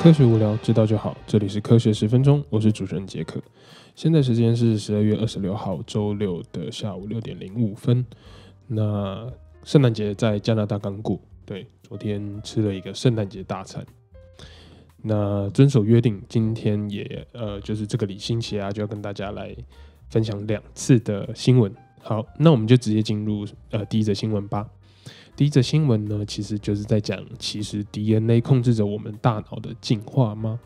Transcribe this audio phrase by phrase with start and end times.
[0.00, 1.14] 科学无聊，知道就好。
[1.26, 3.38] 这里是科学十分钟，我是主持人杰克。
[3.94, 8.06] 现在时间是十二月二十六号周六的下午六点零五分。
[8.66, 9.30] 那
[9.62, 13.84] 圣诞节在加拿大刚过，对，昨天吃了一个圣诞节大餐。
[15.02, 19.54] 那遵守约定，今天也呃，就是这个礼星期啊，就要跟大家来
[20.08, 21.70] 分享两次的新闻。
[22.00, 24.66] 好，那我们就直接进入呃第一则新闻吧。
[25.40, 30.60] 第一则新闻呢，其实就是在讲，其实 DNA 控制着我们大脑的进化吗？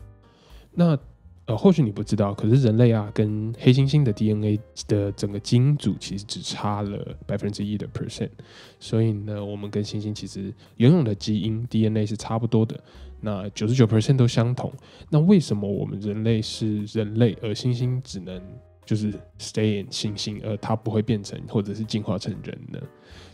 [0.73, 0.99] 那
[1.45, 8.31] 呃，或许你不知道，可是人类啊，跟黑猩猩的 DNA 的整个基因组其实只差了百分之一的 percent，
[8.77, 12.77] 所以呢，我们跟猩猩其实拥有的基因 DNA 是差不多的，
[13.21, 14.69] 那九十九 percent 都相同。
[15.09, 18.41] 那为什么我们人类是人类，而猩猩只能？
[18.85, 22.79] 就是 stay in 猩猩，而它不会变成或者是进化成人呢？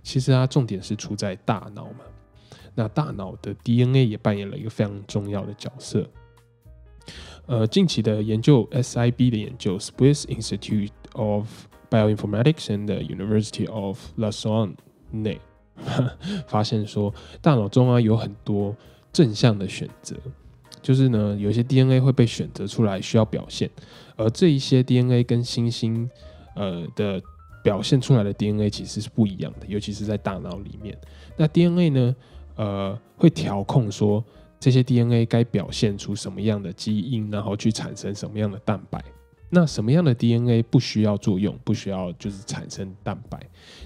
[0.04, 2.00] 其实它重点是出在大脑嘛。
[2.74, 6.10] 那大脑的 DNA 也扮演了一个非常重要的角色。
[7.48, 11.48] 呃，近期的研究，SIB 的研究，Swiss Institute of
[11.90, 14.76] Bioinformatics and the University of Lausanne
[16.48, 18.76] 发现说，大脑中啊有很多
[19.12, 20.16] 正向的选择。
[20.82, 23.70] 就是呢，有一些 DNA 会被选择出来需要表现，
[24.16, 26.10] 而这一些 DNA 跟星星
[26.56, 27.22] 呃的
[27.64, 30.98] 表现出来的 DNA 其实是不一样的，尤其是在大脑里面。
[31.38, 32.16] 那 DNA 呢，
[32.56, 34.24] 呃，会调控说
[34.60, 39.04] 这些 DNA 该表现出什么样的基因，然后去产生什么样的蛋白。
[39.54, 43.38] 那什么样的 DNA 不需要作用，不需要就是产生蛋白？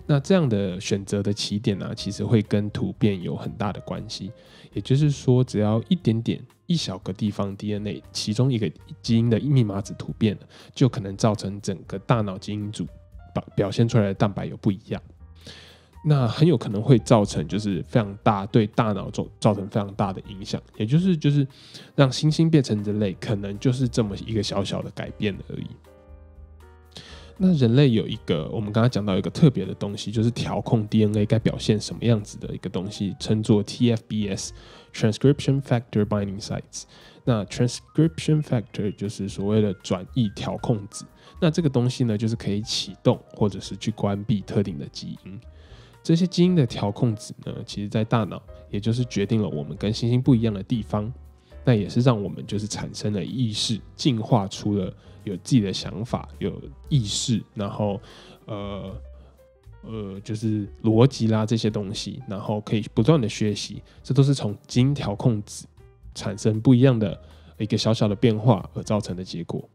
[0.06, 4.32] 那这样的选择的起点呢，其实会跟突变有很大的关系。
[4.74, 10.42] 也就是说，只要一点点、一小个地方 DNA 其中一个基因的密码子突变了，
[10.76, 12.86] 就可能造成整个大脑基因组
[13.36, 15.02] 表表现出来的蛋白有不一样。
[16.08, 21.48] 那很有可能会造成就是非常大对大脑造造成非常大的影响，也就是就是
[21.96, 25.68] 让猩猩变成人类，可能就是这么一个小小的改变而已。
[27.38, 36.84] 那人类有一个我们刚刚讲到一个特别的东西，就是调控 DNA 该表现什么样子的一个东西，称作 TFBS（Transcription Factor Binding Sites）。
[37.26, 41.04] 那 Transcription Factor 就是所谓的转译调控子。
[41.42, 45.40] 那这个东西呢，就是可以启动或者是去关闭特定的基因。
[46.02, 51.12] 这些基因的调控子呢，其实，在大脑，也就是决定了我们跟猩猩不一样的地方。
[51.66, 54.94] 那也是让我们就是产生了意识，进化出了
[55.24, 58.00] 有自己的想法，有意识，然后，
[58.46, 58.96] 呃，
[59.82, 63.82] 呃，就是逻辑啦这些东西，然后可以不断的学习。
[64.04, 65.66] 这都是从基因调控子
[66.16, 67.22] 产生不一样的
[67.60, 69.70] 一个小小的变化而造成的结果。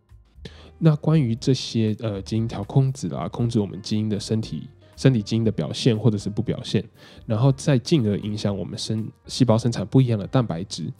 [0.79, 4.69] 那关于这些呃基因调控子啦，控制我们基因的身体。
[4.97, 6.85] 身体基因的表现或者是不表现，
[7.25, 10.93] 然后再进而影响我们生细胞生产不一样的蛋白质。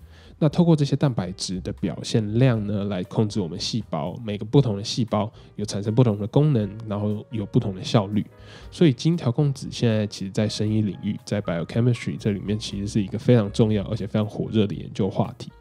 [0.43, 8.25] 那透过这些蛋白质的表现量呢，来控制我们细胞每个不同的细胞有产生不同的功能，然后有不同的效率。
[8.71, 15.53] 所以基因调控子现在其实在生医领域，在 biochemistry 这里面其实是一个非常重要而且非常火热的研究话题。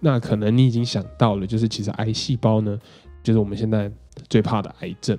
[0.00, 2.78] 那可能你已经想到了，就是其实癌细胞呢，
[3.22, 3.90] 就是我们现在
[4.28, 5.18] 最怕的癌症。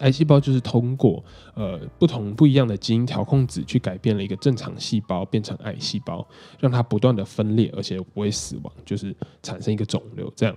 [0.00, 6.26] 癌细胞就是通过呃不同不一样的基因调控子去改变了一个正常细胞变成癌细胞，
[6.60, 10.56] 让它不断的分裂，而且不会死亡，就是产生一个肿瘤这样。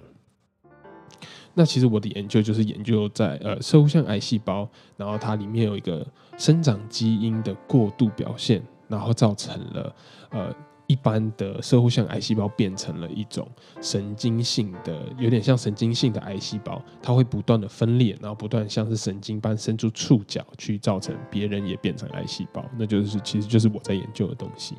[1.53, 6.05] 那其实我的研究就是研究在呃射像癌细胞，然后它里面有一个
[6.37, 9.95] 生长基因的过度表现，然后造成了
[10.29, 10.55] 呃。
[10.91, 13.47] 一般的射护像癌细胞变成了一种
[13.79, 24.75] 神经性的，有点像神经性的癌细胞，它会不断的分裂，然后不断像是神经般伸出触角去造成别人也变成癌细胞，那就是其实就是我在研究的东西。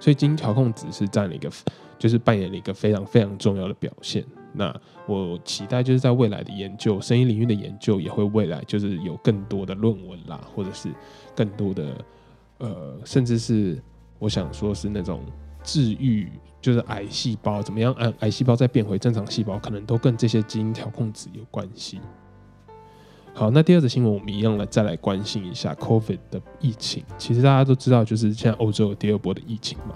[0.00, 1.48] 所以基因调控只是占了一个，
[1.96, 4.24] 就是扮演了一个非常非常重要的表现。
[4.52, 4.74] 那
[5.06, 10.92] 我期待就是在未来的研究，生意领域的研究也会未来就是有更多的论文啦，或者是
[11.36, 12.04] 更多的
[12.58, 13.80] 呃，甚至是。
[14.24, 15.20] 我想说，是那种
[15.62, 16.32] 治愈，
[16.62, 17.92] 就是癌细胞怎么样？
[17.98, 22.00] 癌癌细胞再变回正常细胞，可能都跟这些基因调控子有关系。
[23.34, 27.04] 好，那第二则新闻，我们一样来再来关心一下 COVID 的疫情。
[27.18, 29.94] 其实大家都知道，就是现在欧洲有第二波的疫情嘛。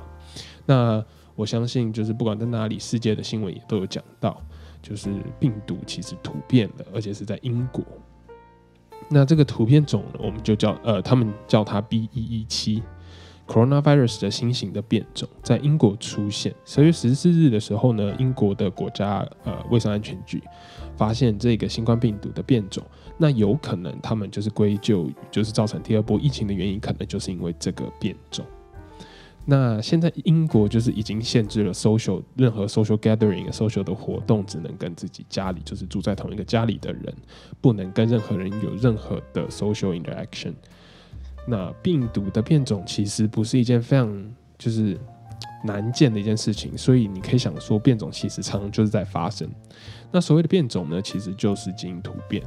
[0.67, 1.03] 那
[1.35, 4.43] 我相信，就是不管在哪里，世界的新闻也都有讲到，
[4.83, 5.09] 就是
[5.41, 7.83] 病毒其实突变了，而且是在英国。
[9.09, 12.83] 那这个突变种呢，我们就叫呃，他们叫它 B 一一七。
[13.49, 16.55] Coronavirus 的新型的变种在英国出现。
[16.65, 20.41] 十月十四日的时候呢，英国的国家呃卫生安全局
[20.97, 22.85] 发现这个新冠病毒的变种，
[23.17, 28.45] 那有可能他们就是归咎于就是造成第二波疫情的原因，可能就是因为这个变种。
[29.50, 37.15] 那现在英国就是已经限制了 social 任何 social gathering、social 的活动，只能跟自己家里就是住在同一个家里的人，
[37.59, 40.53] 不能跟任何人有任何的 social interaction。
[41.46, 44.99] 那病毒的变种其实不是一件非常就是
[45.64, 49.49] 难见的一件事情，所以你可以想说，变种其实常常就是在发生。
[50.11, 52.43] 那所谓的变种呢，其实就是基因突变。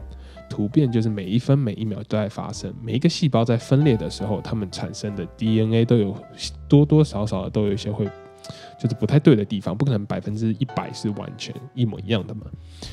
[0.49, 6.13] 突变就是每一分每一秒都在发生，每一个细胞在分裂的时候，它们产生的 DNA 都有
[6.67, 8.05] 多多少少的都有一些会
[8.79, 12.45] 就是不太对的地方，不可能百分之一百是完全一模一样的嘛。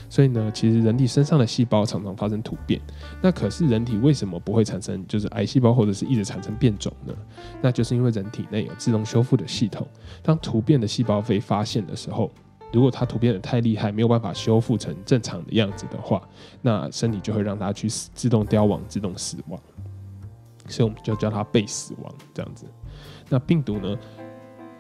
[0.09, 2.81] 所以呢，其实人体身上的细胞常常发生突变。
[3.23, 7.15] 那可是人体为什么不会产生就是癌细胞或者是一直产生变种呢？
[7.63, 9.87] 那就是因为人体内有自动修复的系统，
[10.23, 12.31] 当突变的细胞被发现的时候。
[12.71, 16.21] 如果它突变的太厉害，没有办法修复成正常的样子的话，
[16.61, 19.59] 那身体就会让它去自动凋亡、自动死亡，
[20.67, 22.67] 所以我们就叫它被死亡这样子。
[23.31, 23.97] 那病毒呢，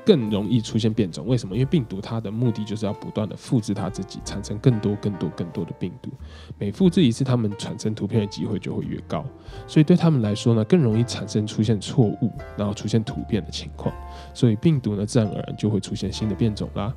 [0.08, 1.55] 更容易出现变种，为什么？
[1.55, 6.10] 因为病毒它的目的就是要不断的复制它自己，产生更多、更多、更多的病毒。
[6.58, 9.22] 每复制一次，它们产生突变的机会就会越高，
[9.66, 13.94] 所以对他们来说呢，更容易产生出现错误，然后出现突变的情况。
[14.32, 16.90] 所以病毒呢，自然而然就会出现新的变种啦。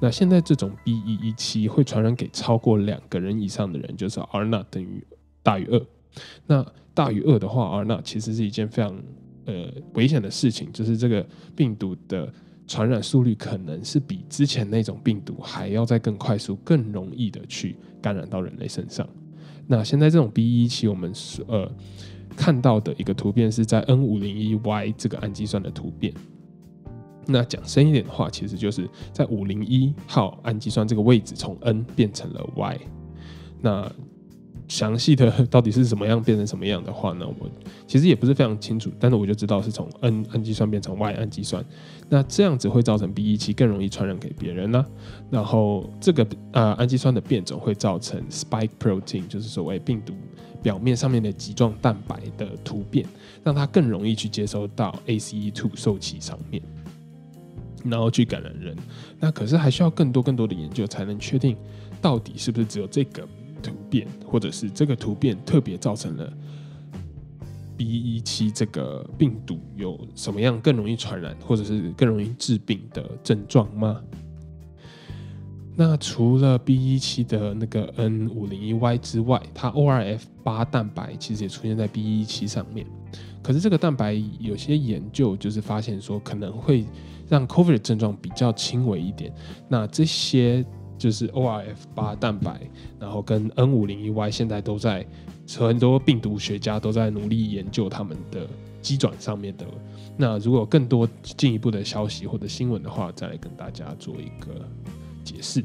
[0.00, 5.06] 那现在这种 B 一一七会传染给超过两个人以上的人，就是 R 纳等于
[5.44, 5.80] 大于二。
[6.48, 9.00] 那大于二的话，R 纳其实是一件非常
[9.50, 11.26] 呃危险的事情，就是这个
[11.56, 12.32] 病毒的
[12.66, 19.08] 传染速率可能是比之前那种病毒还要再更快速、更容易的去感染到人类身上。
[19.66, 21.12] 那现在这种 B 一七，我们
[21.48, 21.70] 呃
[22.36, 26.14] 看到的一个图片是在 N 五零一 Y 这个氨基酸的突变。
[27.26, 32.80] 那讲深一点的话，其实就是在五零一号氨基酸这个位置，从 N 变成了 Y。
[33.60, 33.92] 那
[34.70, 37.26] 详细的 到底是怎么样变成什么样的话呢？
[37.38, 37.50] 我
[37.88, 41.62] 其实也不是非常清楚，但是我就知道是从 N 氨基酸变成 Y 氨基酸。
[42.08, 44.86] 那这样子会造成 B 一七更容易传染给别人呢。
[45.28, 50.14] 然后这个呃氨基酸的变种会造成 Spike protein，就是所谓病毒
[50.62, 53.04] 表面上面的棘状蛋白的突变，
[53.42, 56.62] 让它更容易去接收到 ACE2 受体上面。
[57.82, 58.76] 然后去感染人，
[59.18, 61.56] 那可是还需要更多更多的研究才能确定，
[62.00, 63.26] 到底是不是只有这个
[63.60, 66.32] 突变，或者是这个突变特别造成了
[67.76, 74.00] B 一七这个病毒有什么样更容易传染，或者是更容易致病的症状吗？
[75.76, 82.86] 那除了 B 一七的那个 N 五零一 Y 之外，它 ORF 八蛋白其实也出现在 B 一七上面，
[83.42, 86.84] 可是这个蛋白有些研究就是发现说可能会。
[87.30, 89.32] 让 COVID 症状比较轻微一点，
[89.68, 90.66] 那这些
[91.00, 92.60] 就是 ORF 八蛋白，
[92.98, 95.04] 然后跟 N 五零一 Y 现在都在
[95.58, 98.46] 很多病毒学家都在努力研究他们的
[98.82, 99.64] 基转上面的。
[100.18, 104.68] 那如果有更多进一步的消息或者新闻的话，再来跟大家做一个
[105.24, 105.64] 解释。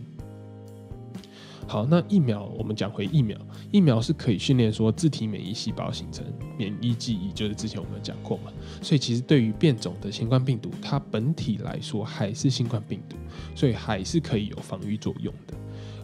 [1.68, 3.38] 好，那疫苗我们讲回疫苗，
[3.72, 6.24] 疫苗是可以训练说自体免疫细胞形成
[6.58, 8.52] 免疫记忆，就是之前我们讲过嘛。
[8.84, 13.16] 所以其实对于变种的新冠病毒，它本体来说还是新冠病毒，
[13.56, 15.56] 所以还是可以有防御作用的。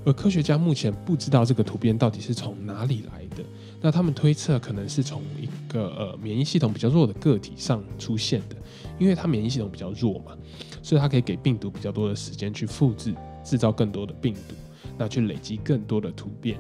[0.04, 3.44] 而科学家目前不知道这个突变到底是从哪里来的，
[3.80, 8.56] 那他们推测可能是从一个呃免疫系统比较弱的个体上出现的，
[8.98, 10.36] 因为它免疫系统比较弱嘛，
[10.82, 13.13] 所以它可以给病毒比较多的时间去复制，
[13.44, 14.56] 制造更多的病毒。
[15.01, 16.60] 那去累积更多的突变，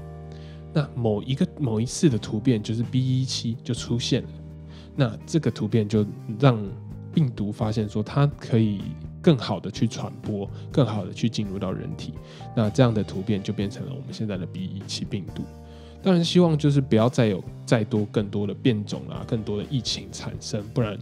[0.73, 4.29] 那某一个某一次的突变就是 B 一七就出现了，
[4.95, 6.03] 那这个突变就
[6.39, 6.59] 让
[7.13, 8.81] 病毒发现说它可以
[9.21, 12.15] 更好的去传播，更好的去进入到人体，
[12.55, 15.43] 那这样的突变就变成了我们现在的 B 一七病毒。
[16.01, 20.97] 当然希望就是不要再有再多更多的变种啊，更多的疫情产生，不然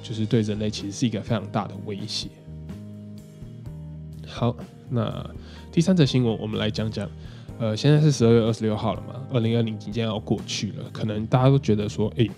[0.00, 2.28] 就是对人类其实是一个非常大的威胁。
[4.28, 4.54] 好，
[4.88, 5.28] 那。
[5.74, 7.10] 第三则新闻，我们来讲讲，
[7.58, 12.28] 呃，现在是十二月二十六号了嘛，二零二零即将要过去了，可能大家都觉得说，哎，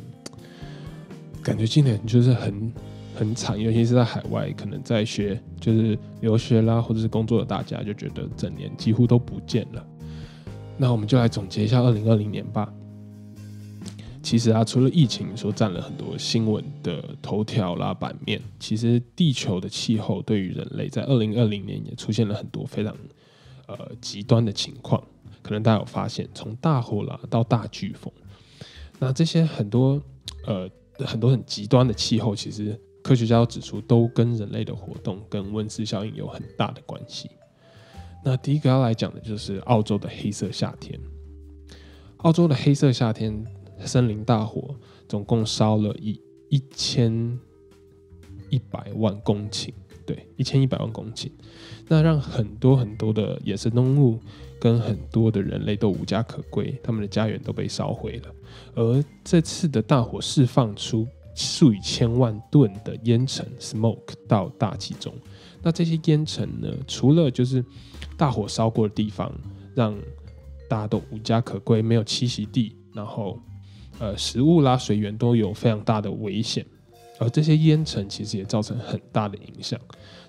[1.42, 2.72] 感觉今年就是很
[3.14, 9.86] 很惨，尤其是在海外，可能在学就是留学啦，或者是工作的大家就觉得整年几乎都不见了。
[10.78, 12.72] 那我们就来总结一下二零二零年吧。
[14.22, 22.96] 其实啊，除了疫情所占了很多新闻的头条啦版面，其实地球的气候对于人类在二零二零年也出现了很多非常。
[23.66, 25.02] 呃，极端的情况，
[25.42, 28.12] 可能大家有发现，从大火啦到大飓风，
[28.99, 30.00] 那这些很多
[30.46, 37.30] 呃很多很极端的气候，其实科学家都指出，都跟人类的活动跟温室效应有很大的关系。
[38.25, 40.99] 那第一个要来讲的就是澳洲的黑色夏天。
[42.18, 43.44] 澳洲的黑色夏天
[43.80, 44.75] 森林大火，
[45.08, 47.38] 总共烧了一一千
[48.50, 49.73] 一百万公顷，
[50.06, 51.28] 对，一千一百万公顷，
[51.88, 54.18] 那让很多很多的野生动物
[54.60, 58.34] 跟很多的人类都无家可归，他们的家园都被烧毁了。
[58.75, 65.12] 而这次的大火释放出数以千万吨的烟尘 （smoke） 到大气中，
[65.62, 67.64] 那这些烟尘呢，除了就是
[68.16, 69.30] 大火烧过的地方
[69.75, 69.94] 让
[70.68, 73.38] 大家都无家可归，没有栖息地，然后
[73.98, 76.64] 呃食物啦、水源都有非常大的危险。
[77.18, 79.80] 而这些烟尘其实也造成很大的影响。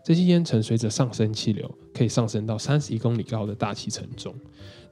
[0.03, 4.33] 这些烟尘随着上升气流，可以上升到三十一公里高的大气层中。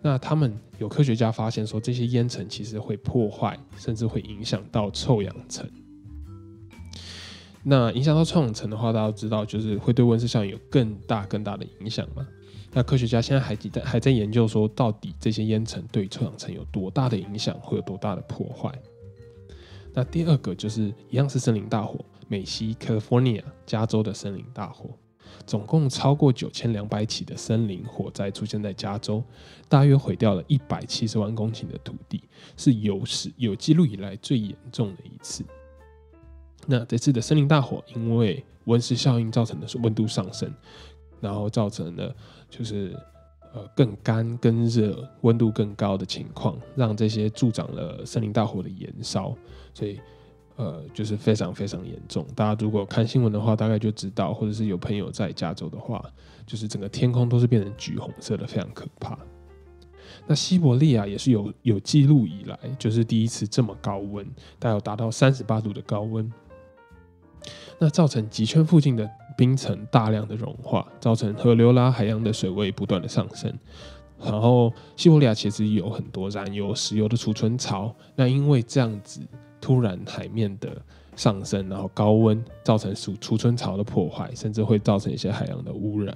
[0.02, 5.66] 那他们有科学家发现说，这些烟尘其实会破坏，甚至会影响到臭氧层。
[7.64, 12.28] 那影响到臭氧层的话，大家都知道，就是会对温室效应有更大更大的影响嘛。
[12.74, 18.70] 那科学家现在还在还在研究说，到底这些烟尘对臭氧层有多大的影响，会有多大的破坏。
[19.96, 24.90] 那第二个就是一样是森林大火，美西 California 加州的森林大火，
[25.48, 29.24] 总共超过九千两百起的森林火灾出现在加州，
[29.70, 32.22] 大约毁掉了一百七十万公顷的土地，
[32.58, 35.46] 是有史有记录以来最严重的一次。
[36.68, 40.54] 那这次的森林大火，因为温室效应造成的温度上升，
[41.22, 42.14] 然后造成了
[42.50, 42.94] 就是
[43.56, 49.34] 呃更干、更热、温度更高的情况，让这些助长了森林大火的燃烧。
[49.74, 50.00] 所以，
[50.58, 52.28] 呃，就是非常非常严重。
[52.36, 56.04] 大家如果看新闻的话，大概就知道，或者是有朋友在加州的话，
[56.46, 59.18] 就是整个天空都是变成橘红色的，非常可怕。
[60.28, 64.26] 那西伯利亚也是有有记录以来，就是第一次这么高温，
[64.60, 66.32] 大概有达到三十八度的高温。
[67.78, 73.54] 那造成极圈附近的冰层大量的融化，造成河流啦、海洋的水位不断的上升。
[74.24, 79.22] 然后西伯利亚其实有很多燃油、石油的储存槽，那因为这样子。
[79.62, 80.80] 突然海面的
[81.15, 86.15] 上升，然后高温造成储储存槽的破坏，甚至会造成一些海洋的污染。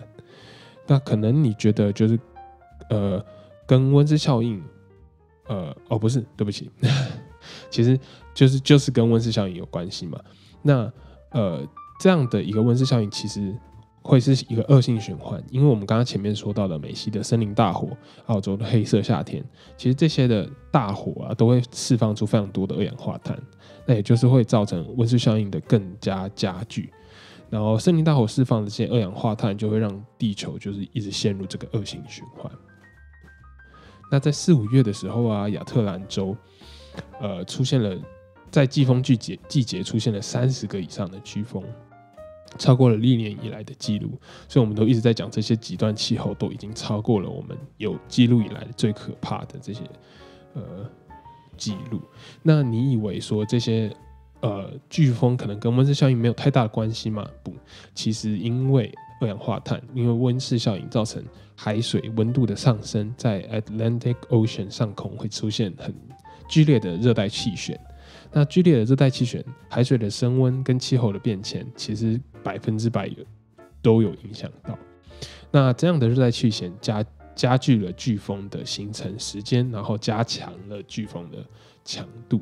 [0.85, 2.19] 那可能你觉得就是，
[2.91, 3.25] 呃，
[3.65, 4.61] 跟温室效应，
[5.47, 6.69] 呃，哦，不是，对不起，
[7.71, 7.99] 其实
[8.35, 10.19] 就是就是跟温室效应有关系嘛。
[10.61, 10.93] 那
[11.31, 11.67] 呃，
[11.99, 13.55] 这样的一个温室效应，其实。
[14.01, 17.89] 会是一个恶性循环，因为我们刚刚前面说到的美西的森林大火、
[18.27, 19.43] 澳洲的黑色夏天，
[19.77, 23.37] 其实这些的大火啊，都会释放出非常多的二氧化碳，
[23.85, 26.91] 那也就是会造成温室效应的更加加剧。
[27.49, 32.49] 然后森林大火释放的这些二氧化碳，就会让地球就是一直陷入这个恶性循环。
[34.09, 36.35] 那在四五月的时候啊，亚特兰州
[37.19, 37.95] 呃出现了
[38.49, 41.61] 在季风季节季节出现了三十个以上的飓风。
[42.57, 44.11] 超过了历年以来的记录，
[44.47, 49.81] 所以我们都一直在讲这些极端气候都已经超过了我们有记录以来最可怕的这些
[50.53, 50.89] 呃
[51.57, 52.01] 记录。
[52.41, 53.91] 那你以为说这些
[54.41, 57.25] 呃飓风可能跟温室效应没有太大的关系吗？
[57.43, 57.53] 不，
[57.93, 58.91] 其实因为
[59.21, 61.23] 二氧化碳，因为温室效应造成
[61.55, 65.93] 海水温度的上升，在 Atlantic Ocean 上空会出现很
[66.49, 67.79] 剧烈的热带气旋。
[68.31, 73.15] 那剧烈的热带气旋、海水的升温跟气候的变迁，其实百分之百有
[73.81, 74.77] 都有影响到。
[75.51, 77.03] 那这样的热带气旋加
[77.35, 81.37] 加剧了飓风的形成时间，然后加强了飓风的
[81.83, 82.41] 强度。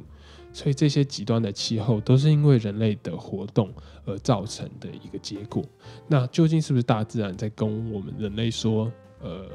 [0.53, 3.72] 所以这些极端的气候都是因为人类的活动
[4.06, 5.63] 而造成的一个结果。
[6.08, 8.91] 那究竟是不是大自然在跟我们人类说，
[9.22, 9.46] 呃，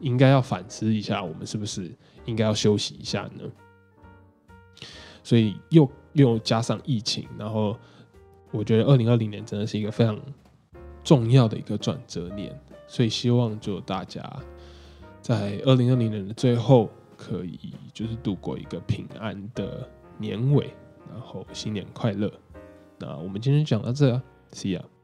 [0.00, 1.90] 应该要反思一下，我们是不是
[2.24, 3.50] 应该要休息一下呢？
[5.28, 7.76] 所以又又加上疫情，然后
[8.50, 10.18] 我觉得二零二零年真的是一个非常
[11.04, 14.22] 重要的一个转折年，所以希望就大家
[15.20, 20.72] 在二零二零年的最后可以就是度过一个平安的年尾，
[21.10, 22.32] 然后新年快乐。
[22.98, 24.18] 那我们今天讲到这
[24.52, 24.97] ，See you。